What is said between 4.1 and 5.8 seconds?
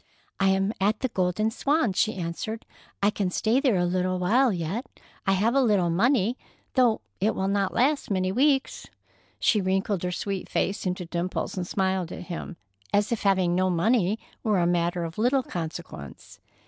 while yet. I have a